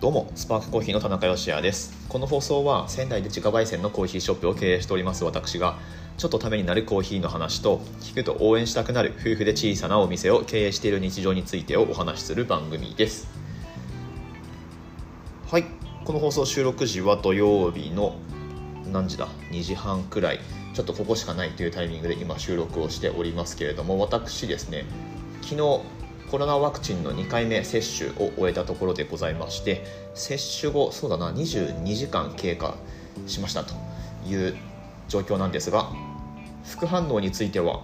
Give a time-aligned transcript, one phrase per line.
[0.00, 2.06] どうもスパークコーヒーの田中芳也です。
[2.08, 5.76] この放送は仙台で自家焙煎のコーヒーショップを経営しております私が
[6.18, 13.26] ちょっとためになるコーヒーの話と聞くと応援したくなる夫婦で小さなお店を経営している日常についてをお話しする番組です。
[15.50, 15.64] はい
[16.04, 18.14] この放送収録時は土曜日の
[18.92, 20.38] 何時だ？2時半くらい。
[20.74, 24.84] ちょっとここしかないというタイミングで今収録をしておりますけれども私ですね
[25.42, 25.80] 昨日
[26.30, 32.76] コロナワクチンの2回目接種を終えたところでございまして接種後そうだな22時間経過
[33.26, 33.74] しましたと
[34.26, 34.54] いう
[35.08, 35.90] 状況なんですが
[36.66, 37.82] 副反応については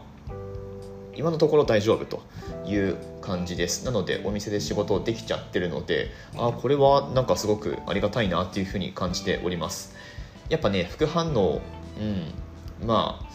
[1.16, 2.22] 今のところ大丈夫と
[2.66, 3.84] いう感じです。
[3.84, 9.94] なのでお店で仕事できちゃってるのであこれはなんかすごくありがたいなっていうふうに感じております。
[10.48, 11.62] やっぱね副反応
[11.98, 13.26] うんまあ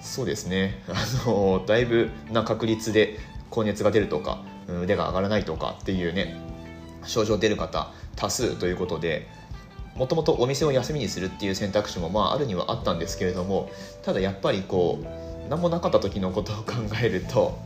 [0.00, 0.82] そうですね。
[0.88, 0.94] あ
[1.28, 3.18] のだいぶな確率で
[3.56, 4.42] 高熱が出るとか
[4.82, 6.36] 腕が上がらないとかっていうね
[7.06, 9.26] 症状出る方多数ということで
[9.94, 13.70] もともとお店を休みにするっていう選択肢もまああるにはあったんですけれども
[14.02, 17.58] ただやっぱりこう何もなかった時のことを考えると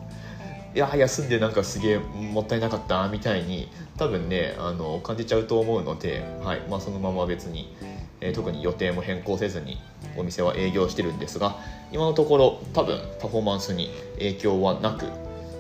[0.77, 7.75] いや休んでなんかすげえもったいなかったみたいに多分ねあの感じちゃうと思うので、はいまあ、そのまま別に、
[8.21, 9.79] えー、特に予定も変更せずに
[10.17, 11.57] お店は営業してるんですが
[11.91, 15.07] 今のところ多分パフォーマンスに影響はなく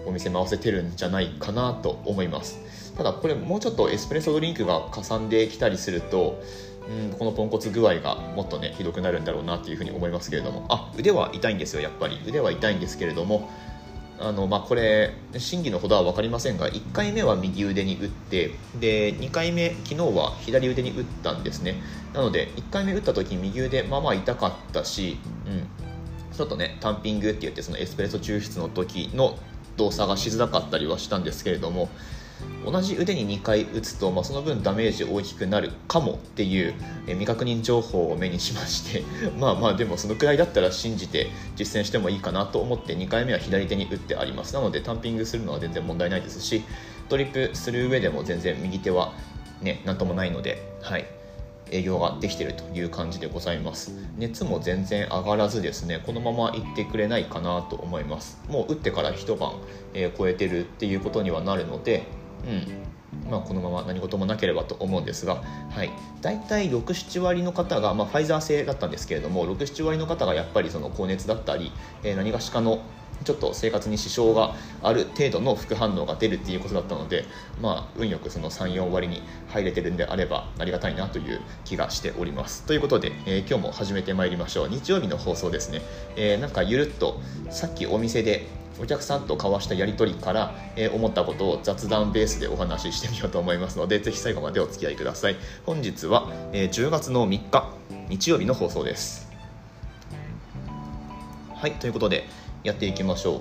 [0.06, 2.58] お店回せてるんじゃないかなと思います。
[2.96, 6.42] ただこれもうちょっとエスプレッソドリンクがかさんできたりすると
[6.88, 10.66] うんこのポンコツ具合がもっとねひどくなるんだろうなっていうふうに思いますけれども。
[10.68, 12.20] あ腕は痛いんですよやっぱり。
[12.26, 13.48] 腕は痛いんですけれども。
[14.22, 21.76] あのまあ、これ真偽のほどは分かりませんが1回目は右腕に打ってで2回目昨日は左腕に打ったんですね。
[22.12, 29.38] なので1回目打った時右腕まあまあ痛かったし、うん、ちょっとねタンピングって言ってそのエスプレッソ抽出の時の
[29.80, 31.88] 動作がしづらかったりはしたんですけれども
[32.64, 36.74] 同じ腕に2回打つと、まあ、その分ダメージ大きくなるかもっていう
[37.06, 39.02] 未確認情報を目にしまして
[39.38, 44.54] まあまあでもそのくらいだったら信じて実践してもいいかなと思って2回目は左手に打ってあります。
[44.54, 46.62] なのでタンピングするのは全然問題ないですし
[47.08, 49.12] トリップする上でも全然右手は
[49.62, 51.19] ね何ともないのではい。
[51.70, 53.92] 営業ができているという感じでございます。
[54.16, 58.40] 熱も全然上がらずですねこのまま行ってくれないかなと思います。
[58.48, 59.52] もう打ってから一晩、
[59.94, 62.04] えー、超えてるっていうことにはなるので
[62.46, 62.90] うん。
[63.28, 71.72] まあ、このまま何事もなければと思うんですが、はい、大体67割の方が、まあ、ファイザー製だったんですけれども67割の方がやっぱりその高熱だったり、
[72.02, 72.80] えー、何がしかの
[73.24, 77.24] ちょっと生活に支障がある程度の副反応が出るっていうことだったので、
[77.60, 82.62] まあ、運よくその34割に入れてるんであればありがたいなという気がしております。
[82.64, 84.68] ということで、えー、今日も始めてまいりましょう。
[84.68, 85.82] 日曜日の放送ですね、
[86.16, 88.48] えー、なんかゆるっとさっきお店で
[88.80, 95.36] お客さんと交わしたやり取りから、えー、思ったことを雑談ベースでお話ししてみようと思いますのでぜひ最後までお付き合いください。
[95.66, 97.70] 本日は、えー、10月の3日
[98.08, 99.28] 日曜日の放送です。
[101.60, 102.24] はいということで
[102.64, 103.40] やっていきましょう。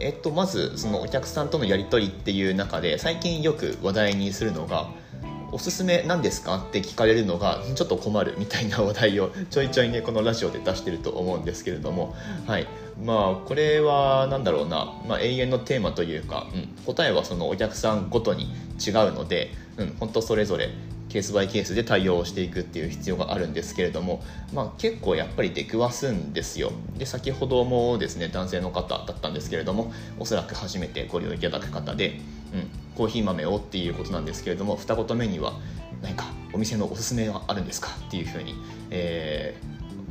[0.00, 4.88] えっと、まずそのお客さんとのやり取りっていう中で最近よく話題にするのが
[5.52, 12.14] 「おすすめ何ですか?」って聞かれるのがちょっと困るみたいな話題を ちょいちょいねこのラジオで出してると思うんですけれども。
[12.46, 12.66] はい。
[13.02, 18.44] まあこれは何だろうな、まあ、永遠のテーマというか、うん、答えはそのお客さんごとに
[18.78, 20.70] 違うので、うん、本当それぞれ
[21.16, 24.22] ケースバイケースで対応していくっていう必要があるんですけれども、
[24.52, 26.72] まあ、結構やっぱり出くわすんですよ。
[26.98, 32.20] で先ほどもですね男性の方だったんですけれどもおそらく初めてご利用いただく方で、
[32.52, 35.54] うん、コーヒー豆をっていうことなんですけれども二言目には
[36.02, 38.54] 何かお店のおすすめはあるんですかっていうふうに、
[38.90, 39.56] え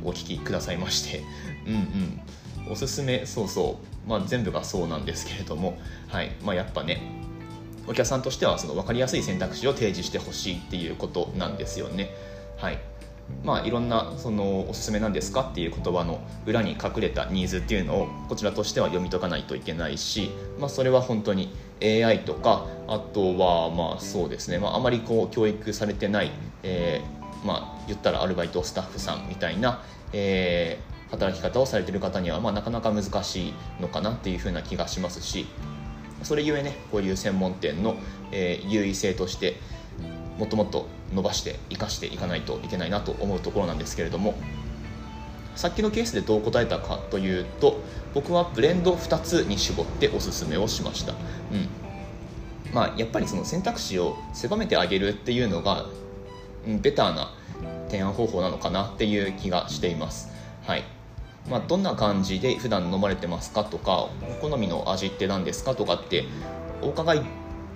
[0.02, 1.22] ー、お聞きくださいまして。
[1.68, 2.20] うんうん。
[2.68, 5.78] おすすめそうそう、まあ、全部がそうなんですけれども、
[6.08, 6.32] はい。
[6.42, 7.15] まあ、やっぱね
[7.86, 12.10] お客さんとしてはその分かりやすい選択肢を提示してほしいっていうことなんですよね。
[12.56, 12.78] はい
[13.44, 21.52] まあ、いろんなそのおすすめなんですかっていう言葉の裏に隠れたニーズっていうのをこちらとしては読み解かないといけないし、まあ、それは本当に
[21.82, 26.30] AI とかあとはまあそうですね、まあ、あまりこう教育されてない、
[26.62, 29.82] えー、まあ言ったらアルバイトスタッフさんみたいな、
[30.12, 35.46] えー、働き方をされてる方にはまあなかなか難しいのかなっていうふうな気がしますし
[36.26, 37.96] それゆえねこういう専門店の、
[38.32, 39.54] えー、優位性として
[40.38, 44.34] もっともっと伸ばして生かしていかないといけないなと思うところなんですけれども
[45.54, 47.80] さっきのケースでどう答えたかというと
[48.12, 51.68] 僕はブレンド2つに絞っておすすめをしました、うん。
[52.74, 55.86] まあ、やっぱりその選択肢を狭めてあげるっていうのが、
[56.66, 57.32] うん、ベターな
[57.88, 60.28] 提案方法なのかなっていう気がしています。
[60.66, 60.95] はい。
[61.48, 63.64] まあ、どんな感じで普段飲まれてますか？
[63.64, 64.10] とかお
[64.40, 65.74] 好みの味って何ですか？
[65.74, 66.24] とかって
[66.82, 67.22] お伺い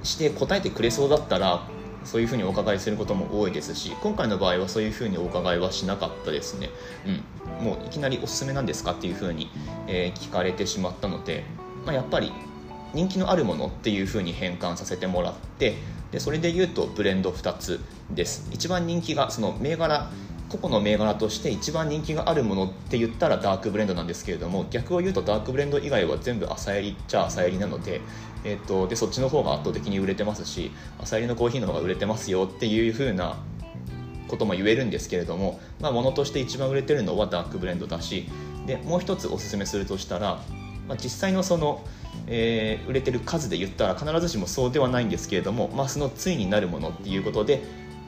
[0.02, 1.67] して答えてくれそうだったら
[2.05, 6.70] そういうふうにお伺いすることも多いですし今回の場合はそういうふうにお伺いはしなかったですね、
[7.61, 8.93] うん、もういきなりおすすめなんですか？
[8.93, 9.50] っていうふうに、
[9.87, 11.44] えー、聞かれてしまったので、
[11.84, 12.32] まあ、やっぱり
[12.94, 15.76] 人気のあるものっていうふうに変換させてもらって
[16.11, 17.81] でそれで言うとブレンド2つ
[18.11, 18.49] です。
[18.50, 20.11] 一番人気がその銘柄
[20.50, 28.00] 個々の銘柄として一番人気があるものって言ったらダークブレンドなんですけれども逆を言うとダークブレンド以外は全部朝入りっちゃ朝入りなので,、
[28.44, 33.37] えーと、でそっちの方が圧倒的に売れてますし朝入りのコーヒーの方が売れてますよっていう風な
[34.26, 38.29] ことも言えるんですけれども、まあ、物として一番売れてるのはダークブレンドだし
[38.67, 40.41] でもう一つおすすめするとしたら、
[40.88, 41.85] まあ、実際のその
[42.26, 47.62] えー、売れてる数で言ったら必ずしもそうではないんですけれども、まあ、その対になるものっていうことで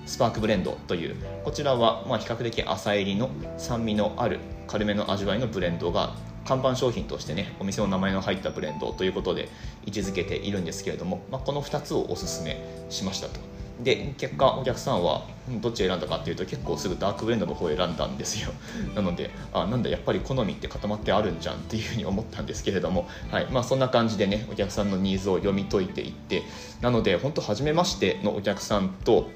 [0.07, 6.15] スパークブレンドというこちらはま比較的浅入りの酸味のある軽めの味わいのブレンドが
[6.45, 9.49] 看板商品としてねお店の名前の入ったブレンドということで
[9.87, 13.41] 位置づけているんですけれども、まあ、この2つをおすすめしましたと。
[13.83, 15.27] で結果お客さんは
[15.61, 18.51] どっち選んだかっていうと結構すぐダークブレンドの方を選んだんですよ。
[18.95, 23.47] なのであなんだやっぱり好みって固まってあるんじゃんっていうふうに思ったんですけれども、はい。
[23.51, 26.43] まあ、そんな感じでねお客さんのニーズを読み解いていって
[26.81, 29.31] なので本当初めましてのお客さんと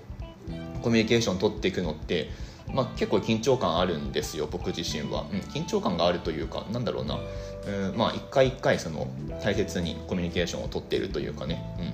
[0.82, 2.30] コミュニケーション取っていくのって、
[2.72, 7.18] まあ、結構緊張感あるんですよ僕自身は、うん、緊張感があるというかなんだろうな、
[7.66, 9.08] うん、まあ一回一回その
[9.42, 11.92] 大切にコミュニケーションを取っているというかね、うん、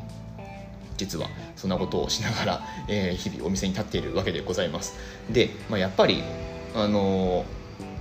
[0.97, 4.95] 実はそんなことをしながら、 えー、日々お店に立っているわけでございます。
[5.31, 6.23] で、まあ、やっぱり
[6.75, 7.45] あのー、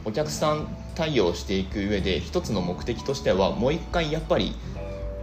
[0.06, 4.56] お客さん対応していく上で一つの目的としてはもう一回やっぱり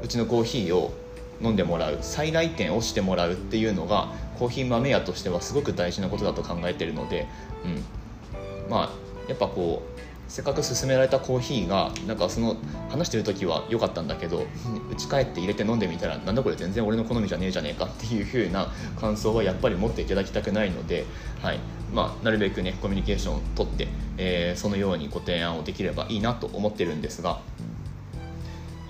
[0.03, 0.93] うちのコーヒーを
[1.41, 4.09] 飲んでもらう再来店をしてもらうっていうのが
[4.39, 7.27] コーヒー豆屋としてはすごく大事なことだと考えてるので、
[7.65, 8.91] うん、まあ
[9.29, 9.99] やっぱこう
[10.29, 12.57] せっかく勧められたコーヒーがなんかその
[12.91, 14.47] 話してる時は良かったんだけど
[14.93, 18.71] 家帰って入れて飲んでみたらなんだこれ全然俺の好みじゃねえじゃねえかっていう風な
[19.01, 21.05] 感想はやっぱり持っていただきたくないので、
[21.43, 21.59] はい。
[21.95, 23.89] まあ、なるべくねコミュニケーションをとって、
[24.19, 27.41] えー、そのようにご提案をできればいいなと思ってるんですが。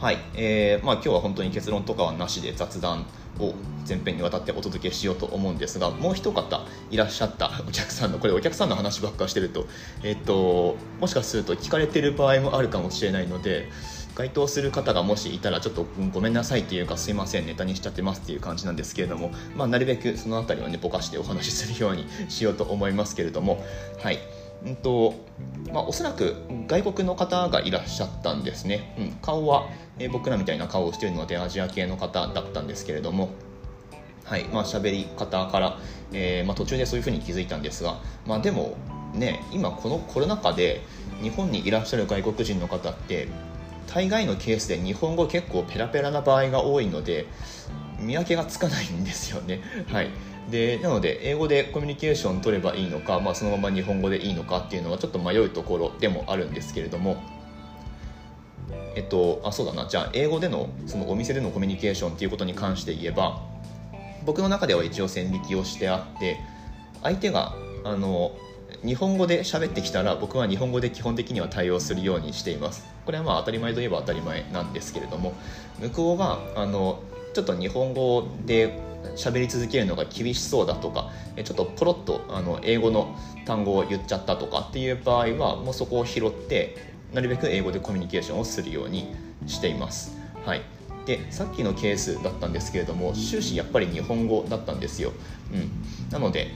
[0.00, 3.04] はい、えー、まあ今日は本当に結論とかはなしで雑談
[3.38, 3.54] を
[3.88, 9.66] 前編にわたってお届けしようと思うんですがもう一方いらっしゃったお客さんのこれお客さんの話ばっかしてると,、
[10.02, 13.70] えーと、もしかすると聞かれてる場合もあるかもしれないので
[14.14, 23.64] 該当する方がもしいたらちょっとごめんなさいっていうかすいませんネタにしちゃってますっていう感じなんですけれども、まあ、なるべくその辺りはねぼかしてお話しするようにしようと思いますけれども
[24.02, 24.18] はい。
[24.64, 25.14] うんと
[25.72, 29.68] まあ、おそらく外国の方がいらっしゃったんですね、うん、顔は、
[29.98, 33.30] え、僕らみたいな顔をしているのでアジア系の方だったんですけれども。
[34.28, 35.78] はいまあ喋り方から、
[36.12, 38.76] えー、まあ、途中でそういうふうに気づいたんですが、まあ、でも
[39.14, 40.82] ね今このコロナ禍で
[41.22, 43.28] 日本にいらっしゃる外国人の方って
[43.86, 47.26] 大概のケースで日本語結構ペラペラな場合が多いので
[47.98, 49.62] 見分けがつかないんですよね。
[49.90, 50.10] はい。
[50.50, 57.22] でなので英語でコミュニケーション取ればいいのか、まあ、そのまま日本語でいいのかっていうのはちょっと迷うところでもあるんですけれども。
[58.94, 59.86] えっとあそうだな。
[59.88, 63.40] じゃあ英語でのそのお店でのコミュニケーションっていうことに関して言えば
[64.24, 66.36] 僕の中では一応線引きをしてあって
[67.02, 67.54] 相手が
[67.84, 68.32] あの
[68.84, 72.86] 日本語で喋ってきたら僕は日本語で基本的には対応するようにしています。
[73.06, 75.32] これはまあ当たり前といえば当たり前なんですけれども
[75.78, 77.00] 向こうがあの
[77.34, 78.80] ちょっと日本語で
[79.16, 81.10] 喋り続けるのが厳しそうだとか
[81.42, 86.76] ちょっとポロッとあの英語の単語を言っちゃったとかっていう場合はもうそこを拾って
[87.12, 89.14] なるべく英語でコミュニケーションをするように
[89.46, 90.18] しています。
[90.44, 90.62] はい、
[91.06, 95.12] でさっきのケースだったんですけれども終始やっぱり日本語だったんですよ。
[95.52, 95.70] うん、
[96.10, 96.50] なので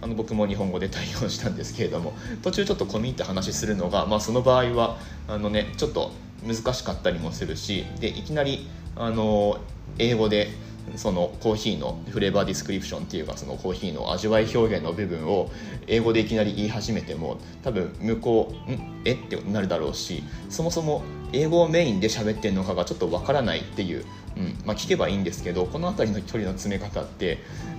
[0.00, 2.12] あの僕も日本語で対応したんですけれども
[2.42, 4.98] 途中ちょっと込み入って話するのが、まあ、その場合は
[5.28, 6.10] あの、ね、ちょっと
[6.44, 9.58] 難しかったりもするしでいきなりあの
[9.98, 10.48] 英語で
[10.96, 15.50] そのコーヒーの flavor description っていうかそのコーヒーの味わい表現の部分を
[15.86, 24.04] 英語でいきなり言い始めても多分向こうんえってなるだろうしそもそも英語をメインで喋ってるのかがちょっとわからないっていう、
[24.36, 27.38] うんまあ、聞けばいいんですけどこの辺りの距離の詰め方って、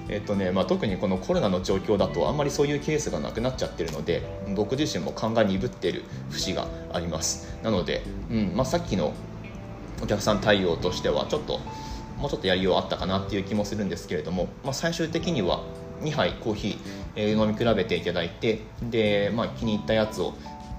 [0.09, 4.23] えっとねまあ、特にこのコロナの状況だとあんまりそういうケースがなくなっちゃってるので
[4.55, 7.55] 僕自身も勘が鈍ってる節があります。
[7.63, 9.13] なので、うんまあ、さっきの
[10.01, 11.59] お客さん対応としてはちょっと
[12.17, 15.63] もうちょっとやりようあったかなっていう気もするんですけれども、まあ、最終的には
[16.01, 20.33] 2杯コーヒー、飲み比べていただいてで、まあ、気に入ったやつを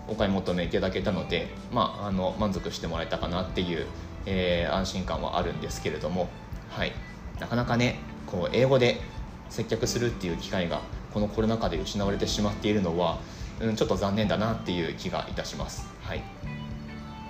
[0.08, 3.86] お買い求めいただけたので、まあ、あの満足してもらえたかなっていう、
[4.26, 6.28] えー、安心感はあるんですけれども、
[6.70, 6.92] はい、
[7.40, 9.00] なかなかねこう英語で
[9.48, 10.80] 接客するっていう機会が
[11.12, 13.18] このコロナ禍で失われてしまっているのは、
[13.60, 15.86] うん、ちょっと残念だなっていう気がいたします。
[16.02, 16.33] はい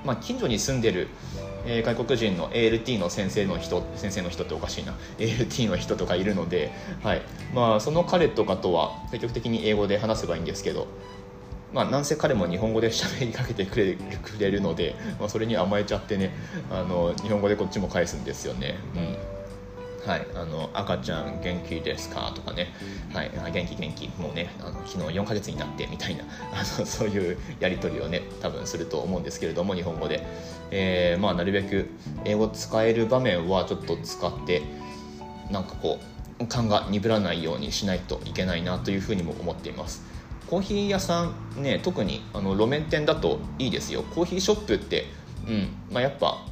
[0.04, 1.08] まあ、近所に住んでる、
[1.66, 4.94] えー、外国人の ALT の先生の人先生の人っておかしいな。
[5.18, 7.22] ALT の人とかいるので、 はい。
[7.54, 10.88] まあ、その彼とかとは積極的に英語で話せばいいんですけど
[11.72, 16.30] まあ、なんせ彼も日本語で喋りかけてくれくれるので、まあ、それに甘えちゃってね
[16.70, 18.76] あの日本語でこっちも返すんですよね。
[18.94, 19.33] うん
[20.06, 22.30] はい、あの赤ちゃん元気ですか？
[22.34, 22.68] とかね、
[23.14, 24.08] はい、元気元気。
[24.20, 30.26] もうねあの昨日4ヶ月になってみたいな あのそういうやり取りをね多分すると思うんですけれども日本語で、
[30.70, 31.88] えー、まあ、なるべく
[32.26, 34.62] 英語使える場面はちょっと使って
[35.50, 35.98] なんかこ
[36.38, 40.02] う勘が鈍らないようにしないといけないなというふうにも思っています。
[40.50, 44.02] コーヒー屋さんね特にあの路面店だといいですよ。
[44.14, 45.06] コーヒーショップって、
[45.48, 46.44] うんまあ、やっぱ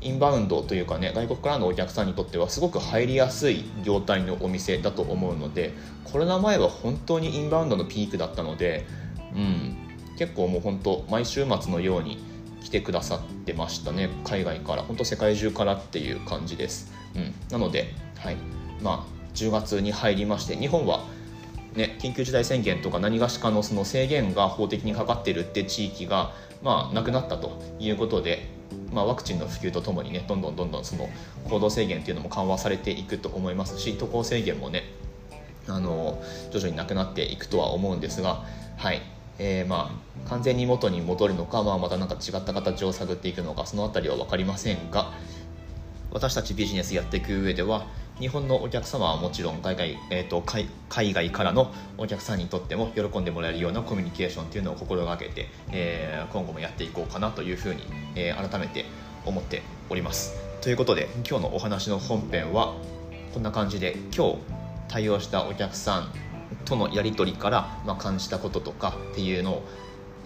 [0.00, 5.72] インバウンドというかね外国からのお客さんにとってはすごく入りやすい業態のお店だと思うので
[6.04, 8.86] コロナ前は本当にインバウンドのピークだったので、
[9.34, 9.76] うん、
[10.18, 12.18] 結構もう本当毎週末のように
[12.62, 14.82] 来てくださってましたね海外から。
[14.82, 18.36] 本当世界中からっていう感じです、うん、なので、はい。
[18.82, 21.04] まあ、10月に入りまして日本は
[21.74, 28.59] ね、緊急事態宣言とか何がしかのその制限が法的にかかってるって地域が、まあ、なくなったということで、
[28.92, 31.08] まあ、ワクチンの普及とともにねどんどんどんどんその
[31.48, 34.84] 行動制限っていうのも緩和されていくと思いますし渡航制限もね
[35.68, 38.44] あの徐々になくなっていくとは思うんですが、
[38.76, 39.02] はい。
[39.42, 39.90] えー、ま
[40.26, 45.12] あ完全に元に戻るのか、まあ、また何か違った形を探っていくのかその辺りは分かりませんが
[46.10, 47.86] 私たちビジネスやっていく上では
[48.20, 57.82] 日本のお客様はもちろん海外,、えーと、海海外からのお客さんにとっても喜んでもらえるようなコミュニケーションというのを心がけて、えー、今後もやっていこうかなというふうに、
[58.14, 58.84] えー、改めて
[59.24, 60.34] 思っております。
[60.60, 62.74] ということで今日のお話の本編は
[63.32, 64.36] こんな感じで今日
[64.88, 66.12] 対応したお客さん
[66.66, 69.62] とのやり取りから、まあ、感じたこととかっていうのを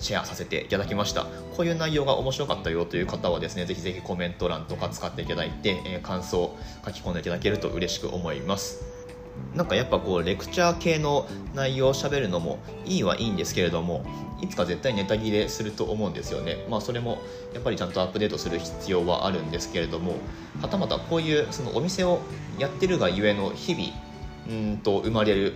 [0.05, 1.25] シェアさせていただきました。
[1.57, 8.85] こういう内容が面白かったよという方はですねぜひぜひコメント欄とか使っていただいて、え、感想を書き込んでいただけると嬉しく思います。
[9.55, 14.05] なんかやっぱこうレクチャー系の内容をしゃべるのもいいはいいんですけれども
[14.41, 16.65] いつか絶対ネタ切れすると思うんですよね。
[16.69, 17.19] まあそれも
[17.55, 20.17] やっぱりちゃんとアップデートする必要はあるんですけれども
[20.61, 22.21] はたまたこういうそのお店を
[22.59, 23.87] やってるがゆえの日々
[24.49, 25.55] うんと生まれる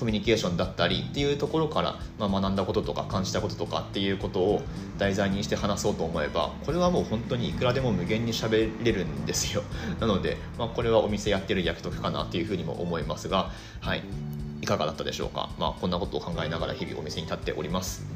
[0.00, 4.62] コミュニケーションだったりっていうところから、まあ、学んだこととか感じたこととかっていうことを
[4.96, 9.62] 題材にして話そうと思えばこれはもう本当にいくらでも無限に喋れるんですよ。
[10.00, 14.02] なので、まあ、これはお店やってる役得かなっていうふうにも思いますがはい。
[14.62, 18.06] いかがだったでしょうか、まあ、こんなことを考えながら日々お店に立っております。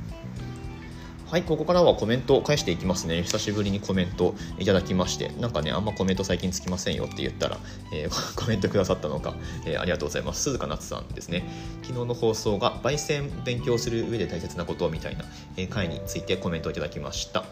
[1.30, 3.22] はい、ここからはコメントを返していきますね。
[3.22, 7.58] 久しぶりにコメントいただきまして、なんかね、あんまコメント最近つきませんよって言ったら、
[7.92, 10.42] えー、 コメントくださったのか、えー、ありがとうございます。
[10.42, 11.48] 鈴鹿夏さんですね。
[11.82, 15.24] 昨日の放送が焙煎勉強する上で大切なことみたいな、
[15.56, 17.44] えー、回についてコメントをいただきました。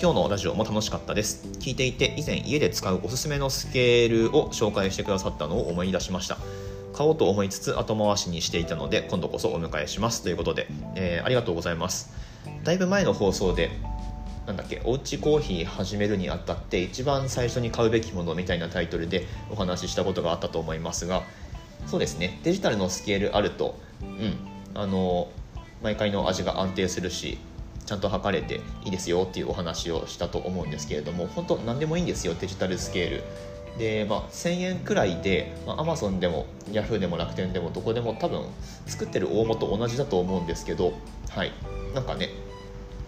[0.00, 1.46] 今日のラジオも楽しかったです。
[1.60, 6.38] 聞いていて、以前家で使うおすすめのスケールを紹介してくださったのを思い出しました。
[6.94, 12.23] 買おうと思いつつ後回しにしていたので今度こそお迎えしますということで、えー、ありがとうございます
[12.64, 13.70] だいぶ前の放送で
[14.46, 21.22] なんだっけおうちコーヒー始めるにあたって一番最初に買うべきものみたいなタイトルでお話ししたことがあったと思いますが
[21.86, 24.36] そうですねデジタルのスケールあるとうん
[24.74, 25.30] あの
[25.82, 27.38] 毎回の味が安定するし
[27.86, 33.22] ちゃんと測れていいですよっていうお話をしたと思うんですけれども本当何でもいいんですよデジタルスケール。
[33.78, 38.46] で、まあ、1000円くらいで、まあ、Amazon でも Yahoo でも楽天でもどこでも多分
[38.86, 40.94] 作ってる大元同じだと思うんですけど
[41.30, 41.52] はい。
[41.94, 42.30] なんかね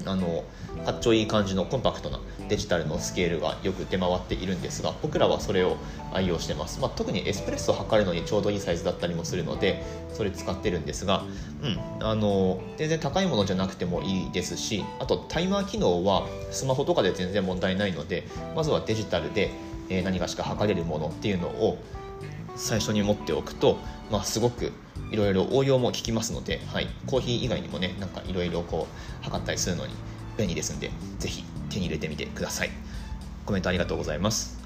[0.04, 0.44] あの
[0.84, 5.76] かっちょいい感じのコンパクトなデジタルのスケールがよく出回っているんですが僕らはそれを
[6.12, 11.24] 愛用してます、まあ、特にエスプレッソを測るのにちょうどいいサイズだったりもするのでそれ使ってるんですが、
[11.62, 18.24] うん、あの全然高いものじゃなくてもいいですしあとタイマー機能はスマホとかで全然問題ないので
[18.54, 19.50] まずはデジタルで
[20.04, 21.78] 何かしか測れるものっていうのを
[22.56, 23.78] 最初に持っておくと、
[24.10, 24.72] まあ、すごく
[25.10, 28.88] いろいろ応用も効きますので、はい、コーヒー以外にもねなんかいろいろこ
[29.20, 29.94] う測ったりするのに
[30.36, 32.70] 便利ですんでぜひ手に入れてみてください。
[33.44, 34.58] コメントありがとうございます。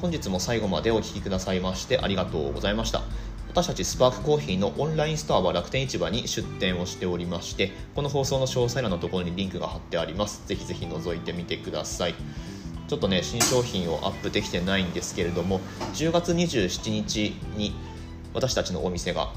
[0.00, 3.02] 本日も最後までお聴きくださいましてありがとうございました。
[3.48, 10.42] 私たちスパークコーヒーのオンラインストアは楽天市場に出店をしておりましてこの放送の詳細欄のところにリンクが貼ってあります。
[10.46, 12.14] ぜひぜひ覗いてみてください。
[12.90, 15.60] ちょっとね新商品をアップできてないんですけれども
[15.94, 17.72] 10月27日に
[18.34, 19.32] 私たちのお店が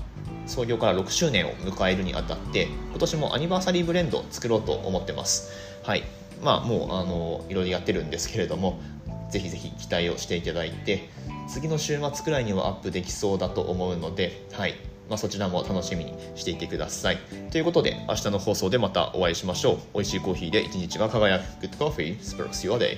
[0.48, 5.52] 創業から6周年を迎えるにあたって今年もアニバーサリーブレンドを作ろうと思ってます。
[5.84, 6.04] はい。
[6.42, 8.82] まあもうあのいろいろやってるんですけれども
[9.30, 11.08] ぜひぜひ期待をしていただいて
[11.48, 14.74] 次の週末くらいにはアップできそうだと思うのではい。
[15.10, 17.20] まあ、そちらも楽しみにしていてください。
[17.52, 19.78] ということで明日の放送でまたお会いしましょう。
[19.94, 21.68] 美味しいコーヒーで一日が輝く。
[21.68, 22.20] Good Coffee.
[22.20, 22.98] Sparks Your Day.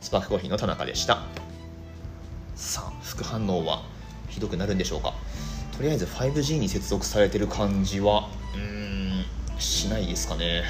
[0.00, 1.22] スパークコーヒーの田中でした。
[2.54, 2.90] さあ。
[3.02, 3.82] 副反応は
[4.28, 5.14] ひどくなるんでしょうか。
[5.76, 9.24] とりあえず 5G に接続されてる感じはうーん
[9.58, 10.62] しないですかね